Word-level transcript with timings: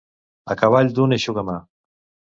A 0.53 0.55
cavall 0.61 0.89
d'un 1.01 1.13
eixugamà. 1.21 1.59